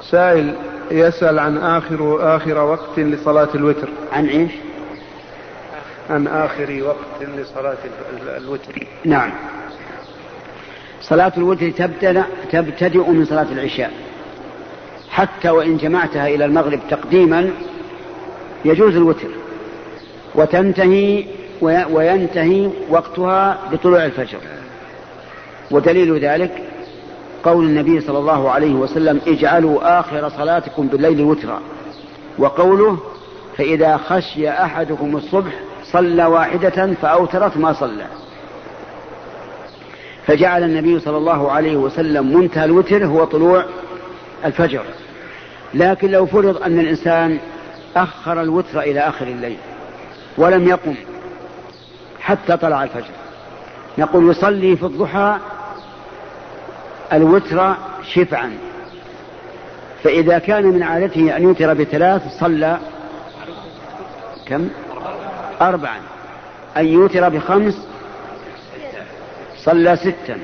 [0.10, 0.56] سائل
[0.92, 3.90] يسأل عن آخر آخر وقت لصلاة الوتر.
[4.14, 4.52] عن إيش؟
[6.10, 7.78] عن آخر وقت لصلاة
[8.38, 8.88] الوتر.
[9.06, 9.32] نعم.
[11.02, 13.92] صلاة الوتر تبتدأ تبتدئ من صلاة العشاء.
[15.10, 17.50] حتى وإن جمعتها إلى المغرب تقديما
[18.66, 19.28] يجوز الوتر.
[20.36, 21.26] وتنتهي
[21.62, 24.40] وينتهي وقتها بطلوع الفجر.
[25.72, 26.64] ودليل ذلك
[27.44, 31.62] قول النبي صلى الله عليه وسلم اجعلوا آخر صلاتكم بالليل وترا
[32.38, 32.98] وقوله
[33.58, 35.52] فإذا خشي أحدكم الصبح
[35.84, 38.06] صلى واحدة فأوترت ما صلى.
[40.28, 43.66] فجعل النبي صلى الله عليه وسلم منتهى الوتر هو طلوع
[44.46, 44.84] الفجر.
[45.74, 47.40] لكن لو فرض أن الإنسان
[47.96, 49.58] أخر الوتر إلى آخر الليل
[50.38, 50.96] ولم يقم
[52.22, 53.14] حتى طلع الفجر.
[53.98, 55.38] نقول يصلي في الضحى
[57.14, 58.58] الوتر شفعا.
[60.04, 62.78] فإذا كان من عادته أن يوتر بثلاث صلى
[64.48, 64.70] كم؟
[65.62, 65.98] أربعا.
[66.78, 67.88] أن يوتر بخمس
[69.58, 70.38] صلى ستا.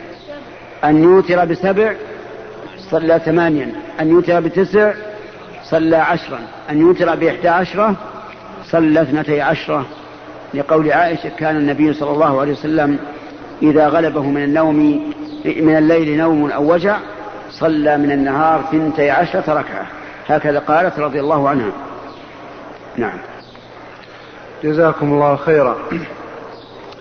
[0.83, 1.95] أن يوتر بسبع
[2.77, 3.71] صلى ثمانيا.
[3.99, 4.93] أن يوتر بتسع
[5.63, 6.39] صلى عشرا.
[6.69, 7.95] أن يوتر بإحدى عشرة
[8.65, 9.85] صلى اثنتي عشرة.
[10.53, 12.99] لقول عائشة كان النبي صلى الله عليه وسلم
[13.61, 14.77] إذا غلبه من النوم
[15.45, 16.97] من الليل نوم أو وجع
[17.51, 19.87] صلى من النهار ثنتي عشرة ركعة.
[20.27, 21.71] هكذا قالت رضي الله عنها.
[22.97, 23.19] نعم.
[24.63, 25.75] جزاكم الله خيرا.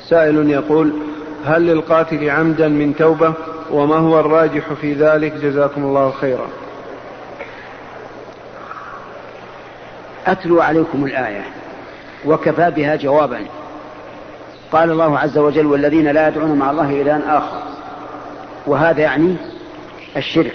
[0.09, 0.93] سائل يقول
[1.47, 3.33] هل للقاتل عمدا من توبة؟
[3.71, 6.47] وما هو الراجح في ذلك؟ جزاكم الله خيرا.
[10.27, 11.45] أتلو عليكم الآية.
[12.25, 13.39] وكفى بها جوابا.
[14.73, 17.63] قال الله عز وجل والذين لا يدعون مع الله إلها آخر.
[18.67, 19.37] وهذا يعني
[20.17, 20.55] الشرك.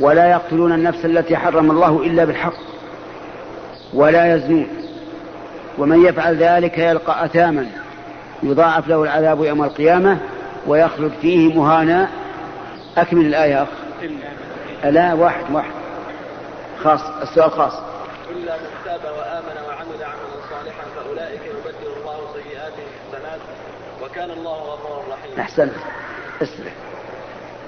[0.00, 2.58] ولا يقتلون النفس التي حرم الله إلا بالحق
[3.94, 4.68] ولا يزنون.
[5.78, 7.66] ومن يفعل ذلك يلقى أثاما
[8.42, 10.18] يضاعف له العذاب يوم القيامة
[10.66, 12.08] ويخلد فيه مهانا.
[12.96, 13.68] أكمل الآية أخ.
[14.84, 15.70] لا واحد واحد.
[16.82, 17.87] خاص السؤال خاص.
[18.48, 23.40] إلا من تاب وآمن وعمل عملا صالحا فأولئك يبدل الله سيئاتهم حسنات
[24.02, 25.40] وكان الله غفورا رحيما.
[25.40, 25.72] أحسنت.
[26.42, 26.70] اسمع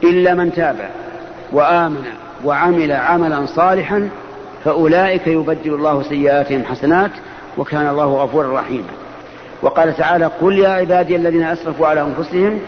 [0.04, 0.90] إلا من تاب
[1.52, 2.04] وآمن
[2.44, 4.10] وعمل عملا صالحا
[4.64, 7.10] فأولئك يبدل الله سيئاتهم حسنات
[7.58, 8.92] وكان الله غفورا رحيما.
[9.62, 12.60] وقال تعالى قل يا عبادي الذين أسرفوا على أنفسهم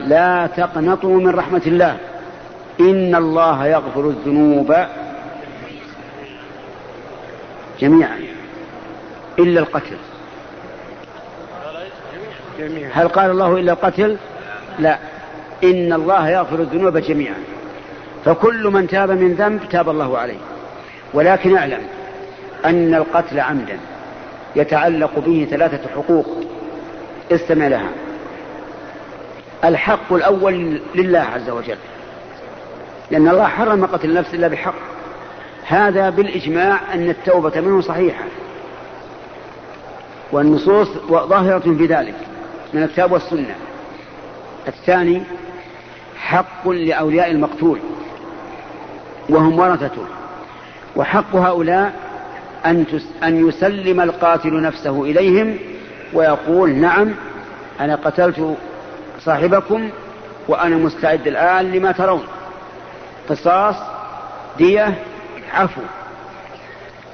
[0.00, 1.96] لا تقنطوا من رحمة الله
[2.80, 4.76] إن الله يغفر الذنوب
[7.80, 8.18] جميعا
[9.38, 9.96] إلا القتل.
[12.92, 14.16] هل قال الله إلا القتل؟
[14.78, 14.98] لا.
[15.64, 17.38] إن الله يغفر الذنوب جميعا.
[18.24, 20.38] فكل من تاب من ذنب تاب الله عليه.
[21.14, 21.80] ولكن أعلم
[22.64, 23.78] أن القتل عمدا
[24.56, 26.26] يتعلق به ثلاثة حقوق
[27.32, 27.90] استمع لها
[29.64, 31.76] الحق الأول لله عز وجل
[33.10, 34.95] لأن الله حرم قتل النفس إلا بحق.
[35.68, 38.24] هذا بالإجماع أن التوبة منه صحيحة.
[40.32, 42.14] والنصوص ظاهرة في ذلك
[42.74, 43.54] من الكتاب والسنة.
[44.68, 45.22] الثاني
[46.16, 47.78] حق لأولياء المقتول
[49.28, 50.06] وهم ورثته.
[50.96, 51.92] وحق هؤلاء
[52.66, 52.84] أن
[53.22, 55.56] أن يسلم القاتل نفسه إليهم
[56.12, 57.14] ويقول نعم
[57.80, 58.56] أنا قتلت
[59.20, 59.90] صاحبكم
[60.48, 62.22] وأنا مستعد الآن لما ترون.
[63.28, 63.76] قصاص
[64.58, 64.94] دية
[65.56, 65.80] عفو.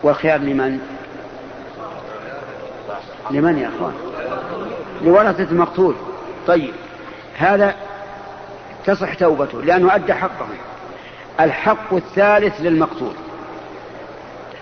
[0.02, 0.78] والخيار لمن؟
[3.30, 3.92] لمن يا أخوان؟
[5.02, 5.94] لورثة المقتول.
[6.46, 6.74] طيب
[7.36, 7.74] هذا
[8.86, 10.46] تصح توبته لأنه أدى حقه.
[11.40, 13.12] الحق الثالث للمقتول.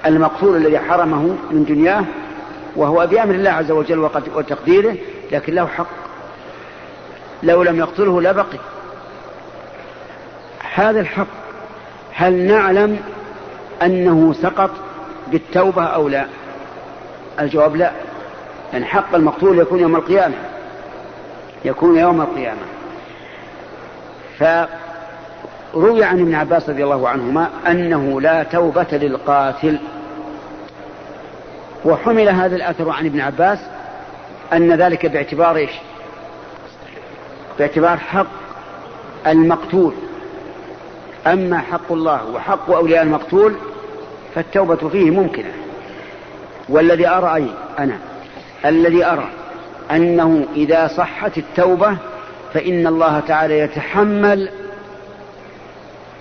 [0.07, 2.05] المقتول الذي حرمه من دنياه
[2.77, 3.99] وهو بأمر الله عز وجل
[4.35, 4.97] وتقديره
[5.33, 5.87] لكن له حق.
[7.43, 8.59] لو لم يقتله لبقي.
[10.75, 11.27] هذا الحق.
[12.12, 13.01] هل نعلم
[13.83, 14.71] أنه سقط
[15.31, 16.27] بالتوبة أو لا؟
[17.40, 17.93] الجواب لا.
[18.73, 20.35] لأن حق المقتول يكون يوم القيامة.
[21.64, 22.62] يكون يوم القيامة.
[24.38, 29.79] فروي عن ابن عباس رضي الله عنهما أنه لا توبة للقاتل.
[31.85, 33.59] وحمل هذا الأثر عن ابن عباس
[34.53, 35.71] أن ذلك باعتبار إيش؟
[37.59, 38.27] باعتبار حق
[39.27, 39.95] المقتول.
[41.26, 43.54] أما حق الله وحق أولياء المقتول
[44.35, 45.52] فالتوبة فيه ممكنة.
[46.68, 47.46] والذي أرى أي
[47.78, 47.98] أنا
[48.64, 49.28] الذي أرى
[49.90, 51.96] أنه إذا صحت التوبة
[52.54, 54.50] فإن الله تعالى يتحمل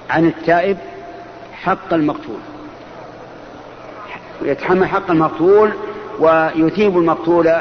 [0.09, 0.77] عن التائب
[1.53, 2.39] حق المقتول.
[4.41, 5.71] يتحمل حق المقتول
[6.19, 7.51] ويثيب المقتول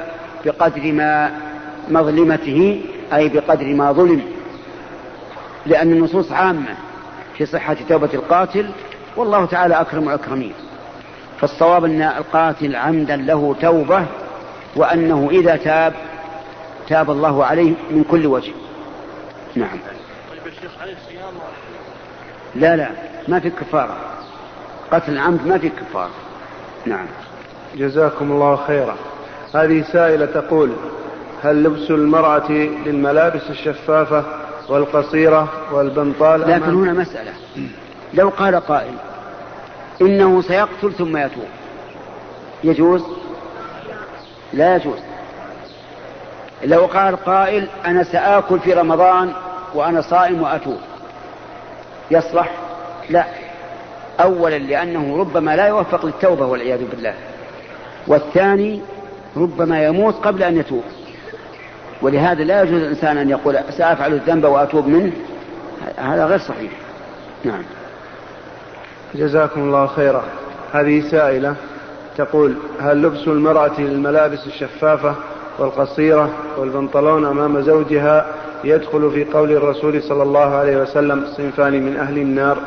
[0.44, 1.40] بقدر ما
[1.88, 2.80] مظلمته
[3.12, 4.22] أي بقدر ما ظلم.
[5.66, 6.87] لأن النصوص عامة.
[7.38, 8.70] في صحة توبة القاتل
[9.16, 10.54] والله تعالى أكرم الأكرمين.
[11.40, 14.06] فالصواب أن القاتل عمدا له توبة
[14.76, 15.94] وأنه إذا تاب
[16.88, 18.52] تاب الله عليه من كل وجه.
[19.54, 19.78] نعم.
[20.30, 21.34] طيب يا شيخ عليه صيام
[22.54, 22.88] لا لا
[23.28, 23.96] ما في كفارة.
[24.92, 26.10] قتل العمد ما في كفارة.
[26.86, 27.06] نعم.
[27.74, 28.96] جزاكم الله خيرا.
[29.54, 30.72] هذه سائلة تقول
[31.42, 32.52] هل لبس المرأة
[32.86, 34.24] للملابس الشفافة
[34.68, 37.32] والقصيرة والبنطال لكن هنا مسألة.
[38.14, 38.94] لو قال قائل
[40.00, 41.48] إنه سيقتل ثم يتوب
[42.64, 43.04] يجوز؟
[44.52, 44.98] لا يجوز.
[46.64, 49.32] لو قال قائل أنا سآكل في رمضان
[49.74, 50.78] وأنا صائم وأتوب
[52.10, 52.50] يصلح؟
[53.10, 53.24] لا.
[54.20, 57.14] أولا لأنه ربما لا يوفق للتوبة والعياذ بالله.
[58.06, 58.80] والثاني
[59.36, 60.84] ربما يموت قبل أن يتوب.
[62.02, 65.12] ولهذا لا يجوز الإنسان أن يقول سأفعل الذنب وأتوب منه.
[65.96, 66.72] هذا غير صحيح.
[67.44, 67.62] نعم.
[69.14, 70.24] جزاكم الله خيرا.
[70.72, 71.54] هذه سائلة
[72.16, 75.14] تقول هل لبس المرأة للملابس الشفافة
[75.58, 78.26] والقصيرة والبنطلون أمام زوجها
[78.64, 82.58] يدخل في قول الرسول صلى الله عليه وسلم صنفان من أهل النار؟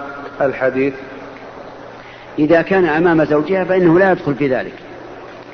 [0.41, 0.94] الحديث.
[2.39, 4.74] إذا كان أمام زوجها فإنه لا يدخل في ذلك.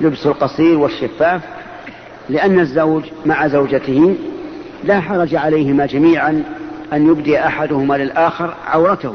[0.01, 1.41] لبس القصير والشفاف
[2.29, 4.15] لأن الزوج مع زوجته
[4.83, 6.43] لا حرج عليهما جميعا
[6.93, 9.13] أن يبدي أحدهما للآخر عورته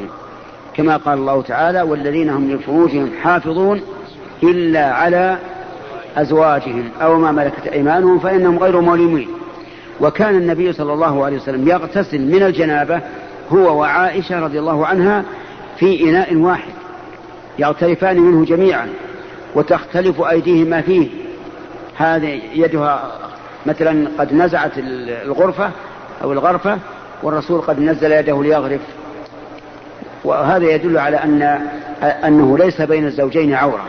[0.76, 3.80] كما قال الله تعالى والذين هم لفروجهم حافظون
[4.42, 5.38] إلا على
[6.16, 9.28] أزواجهم أو ما ملكت أيمانهم فإنهم غير مولمين.
[10.00, 13.00] وكان النبي صلى الله عليه وسلم يغتسل من الجنابة
[13.52, 15.24] هو وعائشة رضي الله عنها
[15.78, 16.72] في إناء واحد
[17.58, 18.88] يغترفان منه جميعا
[19.54, 21.08] وتختلف أيديهما فيه.
[21.96, 23.12] هذه يدها
[23.66, 24.72] مثلا قد نزعت
[25.24, 25.70] الغرفة
[26.22, 26.78] أو الغرفة
[27.22, 28.80] والرسول قد نزل يده ليغرف.
[30.24, 31.42] وهذا يدل على أن
[32.02, 33.84] أنه ليس بين الزوجين عورة.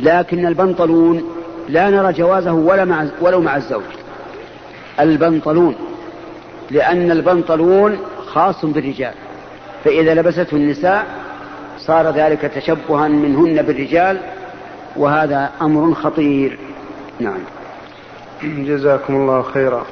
[0.00, 1.24] لكن البنطلون
[1.68, 3.82] لا نرى جوازه ولا مع ولو مع الزوج.
[5.00, 5.74] البنطلون
[6.70, 9.14] لأن البنطلون خاص بالرجال.
[9.84, 11.06] فإذا لبسته النساء
[11.78, 14.20] صار ذلك تشبها منهن بالرجال
[14.96, 16.58] وهذا أمر خطير.
[17.20, 17.40] نعم.
[18.42, 19.84] جزاكم الله خيرا.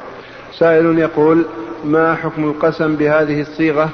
[0.58, 1.46] سائل يقول
[1.84, 3.90] ما حكم القسم بهذه الصيغة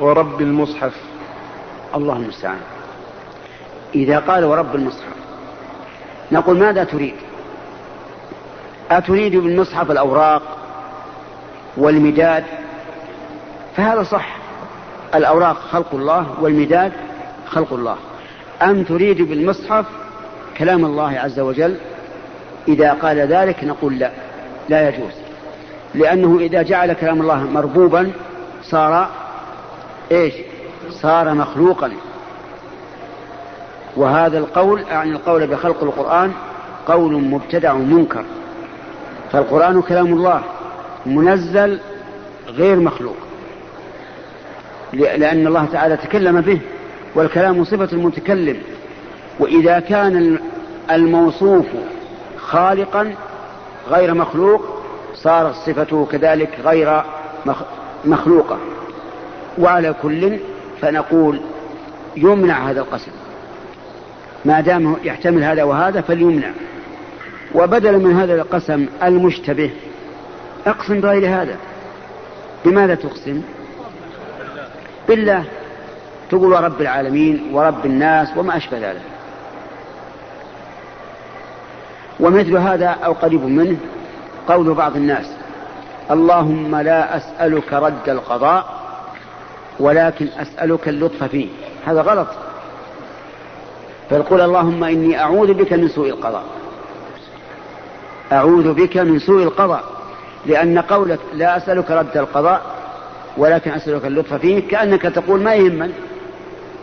[0.00, 0.92] ورب المصحف؟
[1.94, 2.60] الله المستعان.
[3.94, 5.14] إذا قال ورب المصحف
[6.32, 7.14] نقول ماذا تريد؟
[8.90, 10.42] أتريد بالمصحف الأوراق
[11.76, 12.44] والمداد؟
[13.76, 14.36] فهذا صح.
[15.14, 16.92] الأوراق خلق الله والمداد
[17.46, 17.96] خلق الله.
[18.62, 19.86] أم تريد بالمصحف
[20.60, 21.76] كلام الله عز وجل
[22.68, 24.10] إذا قال ذلك نقول لا
[24.68, 25.12] لا يجوز.
[25.94, 28.12] لأنه إذا جعل كلام الله مربوبا
[28.62, 29.08] صار
[30.12, 30.34] إيش؟
[30.90, 31.92] صار مخلوقا.
[33.96, 36.32] وهذا القول يعني القول بخلق القرآن
[36.86, 38.24] قول مبتدع منكر
[39.32, 40.42] فالقرآن كلام الله
[41.06, 41.80] منزل
[42.48, 43.16] غير مخلوق.
[44.92, 46.60] لأن الله تعالى تكلم به
[47.14, 48.56] والكلام صفة المتكلم.
[49.40, 50.38] وإذا كان
[50.90, 51.66] الموصوف
[52.38, 53.14] خالقا
[53.90, 54.64] غير مخلوق
[55.14, 57.02] صارت صفته كذلك غير
[58.04, 58.58] مخلوقة.
[59.58, 60.38] وعلى كل
[60.80, 61.40] فنقول
[62.16, 63.10] يمنع هذا القسم
[64.44, 66.50] ما دام يحتمل هذا وهذا فليمنع.
[67.54, 69.70] وبدلا من هذا القسم المشتبه
[70.66, 71.56] أقسم بغير هذا.
[72.64, 73.42] بماذا تقسم؟
[75.08, 75.44] بالله.
[76.30, 79.02] تقول ورب العالمين ورب الناس وما أشبه ذلك.
[82.20, 83.76] ومثل هذا أو قريب منه
[84.48, 85.26] قول بعض الناس
[86.10, 88.80] اللهم لا أسألك رد القضاء
[89.80, 91.48] ولكن أسألك اللطف فيه.
[91.86, 92.28] هذا غلط.
[94.08, 96.44] فيقول اللهم إني أعوذ بك من سوء القضاء.
[98.32, 99.84] أعوذ بك من سوء القضاء.
[100.46, 102.62] لأن قولك لا أسألك رد القضاء
[103.36, 105.92] ولكن أسألك اللطف فيه كأنك تقول ما يهمن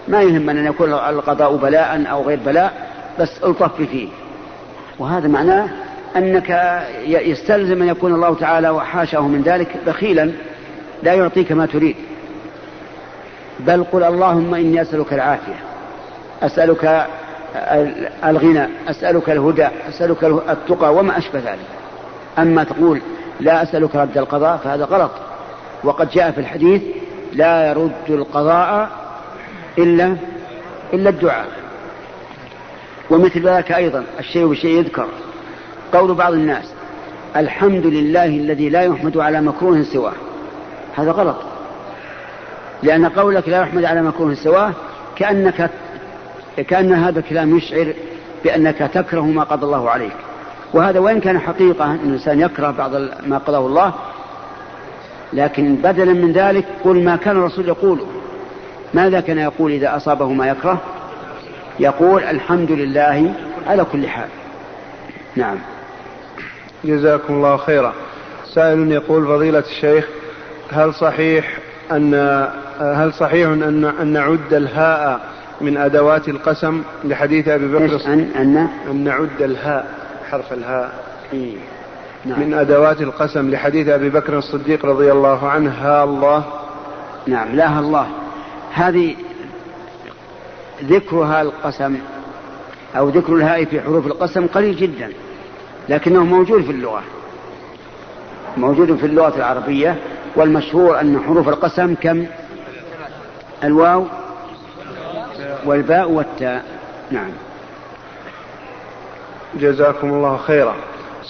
[0.07, 4.07] ما يهمن أن يكون القضاء بلاء أو غير بلاء بس ألطف فيه.
[4.99, 5.69] وهذا معناه
[6.15, 10.31] أنك يستلزم أن يكون الله تعالى وحاشاه من ذلك بخيلا
[11.03, 11.95] لا يعطيك ما تريد.
[13.59, 15.55] بل قل اللهم إني أسألك العافية
[16.41, 17.05] أسألك
[18.25, 21.67] الغنى أسألك الهدى أسألك التقى وما أشبه ذلك.
[22.39, 23.01] أما تقول
[23.39, 25.11] لا أسألك رد القضاء فهذا غلط.
[25.83, 26.81] وقد جاء في الحديث
[27.33, 28.89] لا يرد القضاء
[29.77, 30.15] إلا
[30.93, 31.47] إلا الدعاء.
[33.09, 35.05] ومثل ذلك أيضا الشيء بالشيء يذكر.
[35.93, 36.65] قول بعض الناس
[37.35, 40.13] الحمد لله الذي لا يحمد على مكروه سواه.
[40.95, 41.37] هذا غلط.
[42.83, 44.71] لأن قولك لا يحمد على مكروه سواه
[45.15, 45.69] كأنك
[46.67, 47.93] كأن هذا الكلام يشعر
[48.43, 50.15] بأنك تكره ما قضى الله عليك.
[50.73, 52.95] وهذا وإن كان حقيقة أن الإنسان يكره بعض
[53.27, 53.93] ما قضاه الله
[55.33, 58.05] لكن بدلا من ذلك قل ما كان الرسول يقوله.
[58.93, 60.81] ماذا كان يقول إذا أصابه ما يكره؟
[61.79, 63.33] يقول الحمد لله
[63.67, 64.29] على كل حال.
[65.35, 65.57] نعم.
[66.83, 67.93] جزاكم الله خيرا.
[68.53, 70.07] سائل يقول فضيلة الشيخ
[70.71, 71.57] هل صحيح
[71.91, 72.13] أن
[72.79, 75.19] هل صحيح أن أن نعد الهاء
[75.61, 79.87] من أدوات القسم لحديث أبي بكر أن أن؟ أن نعد الهاء
[80.31, 80.93] حرف الهاء.
[81.33, 81.55] إيه.
[82.25, 82.39] نعم.
[82.39, 86.43] من أدوات القسم لحديث أبي بكر الصديق رضي الله عنه ها الله.
[87.27, 88.07] نعم لا الله.
[88.73, 89.15] هذه
[90.83, 91.97] ذكرها القسم
[92.97, 95.09] أو ذكر الهاء في حروف القسم قليل جدا
[95.89, 97.03] لكنه موجود في اللغة.
[98.57, 99.95] موجود في اللغة العربية
[100.35, 102.25] والمشهور أن حروف القسم كم؟
[103.63, 104.05] الواو
[105.65, 106.65] والباء والتاء.
[107.11, 107.29] نعم.
[109.59, 110.75] جزاكم الله خيرا.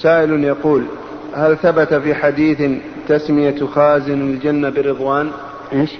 [0.02, 0.86] سائل يقول
[1.36, 2.62] هل ثبت في حديث
[3.08, 5.32] تسمية خازن الجنة برضوان؟
[5.74, 5.91] إيش؟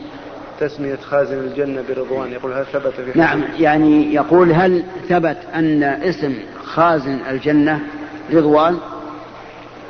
[0.60, 2.32] تسمية خازن الجنة برضوان.
[2.32, 6.34] يقول هل ثبت في نعم يعني يقول هل ثبت أن اسم
[6.64, 7.80] خازن الجنة
[8.34, 8.78] رضوان؟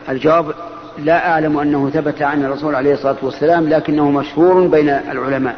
[0.09, 0.53] الجواب
[0.97, 5.55] لا أعلم أنه ثبت عن الرسول عليه الصلاة والسلام لكنه مشهور بين العلماء.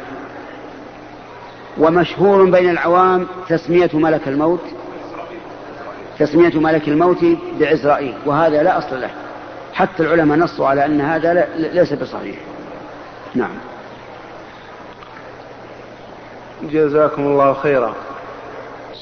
[1.78, 4.62] ومشهور بين العوام تسمية ملك الموت
[6.18, 7.24] تسمية ملك الموت
[7.60, 9.10] بعزرائيل وهذا لا أصل له.
[9.72, 12.36] حتى العلماء نصوا على أن هذا ليس بصحيح.
[13.34, 13.50] نعم.
[16.62, 17.94] جزاكم الله خيرا.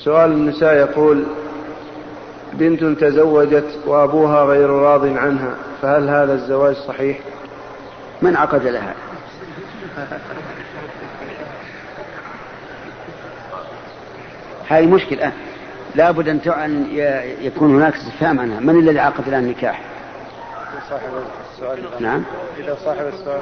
[0.04, 1.24] سؤال النساء يقول
[2.52, 7.18] بنت تزوجت وأبوها غير راض عنها فهل هذا الزواج صحيح؟
[8.22, 8.94] من عقد لها؟
[14.68, 15.32] هذه مشكلة.
[15.94, 16.86] لابد أن أن
[17.40, 18.60] يكون هناك استفهام عنها.
[18.60, 19.82] من الذي عقد لها النكاح؟
[20.90, 21.08] صاحب
[21.52, 21.78] السؤال.
[22.00, 22.22] نعم.
[22.58, 23.40] إذا صاحب السؤال.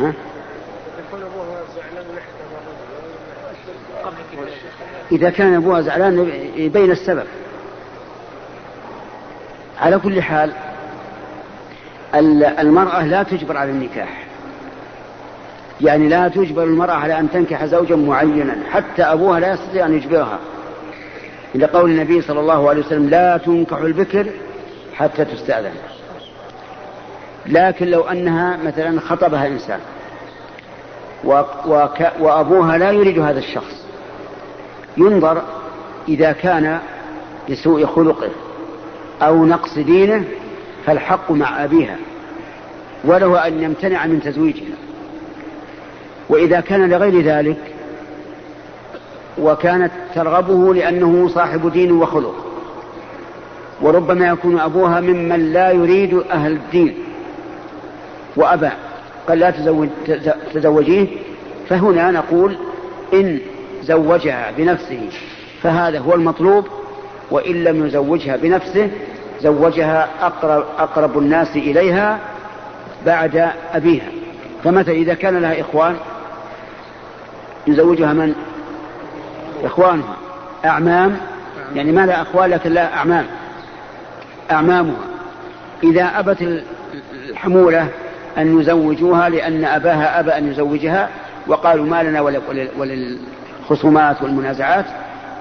[0.00, 0.12] ها؟
[5.12, 7.26] إذا كان أبوها زعلان يبين السبب.
[9.80, 10.52] على كل حال
[12.58, 14.24] المرأة لا تجبر على النكاح.
[15.80, 20.38] يعني لا تجبر المرأة على أن تنكح زوجا معينا حتى أبوها لا يستطيع أن يجبرها.
[21.54, 24.26] إلى قول النبي صلى الله عليه وسلم لا تنكح البكر
[24.94, 25.74] حتى تستأذن.
[27.46, 29.80] لكن لو أنها مثلا خطبها إنسان
[32.20, 33.86] وأبوها لا يريد هذا الشخص.
[34.96, 35.42] ينظر
[36.08, 36.78] إذا كان
[37.48, 38.30] لسوء خلقه
[39.22, 40.24] أو نقص دينه
[40.86, 41.96] فالحق مع أبيها
[43.04, 44.76] وله أن يمتنع من تزويجها.
[46.28, 47.58] وإذا كان لغير ذلك
[49.38, 52.44] وكانت ترغبه لأنه صاحب دين وخلق
[53.80, 56.94] وربما يكون أبوها ممن لا يريد أهل الدين
[58.36, 58.70] وأبى.
[59.28, 59.88] قال لا تزوج
[60.54, 61.06] تزوجيه
[61.68, 62.56] فهنا نقول
[63.14, 63.38] إن
[63.82, 65.08] زوجها بنفسه
[65.62, 66.68] فهذا هو المطلوب
[67.30, 68.90] وإن لم يزوجها بنفسه
[69.40, 72.18] زوجها أقرب, أقرب الناس إليها
[73.06, 74.08] بعد أبيها.
[74.64, 75.96] فمتى إذا كان لها إخوان
[77.66, 78.34] يزوجها من؟
[79.64, 80.16] إخوانها.
[80.64, 81.16] أعمام
[81.74, 83.26] يعني ما لها أخوان لكن لها أعمام.
[84.50, 85.04] أعمامها.
[85.84, 86.62] إذا أبت
[87.28, 87.88] الحمولة
[88.38, 91.08] أن يزوجوها لأن أباها أبى أن يزوجها
[91.46, 92.20] وقالوا ما لنا
[92.78, 94.84] وللخصومات والمنازعات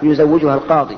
[0.03, 0.97] يزوجها القاضي.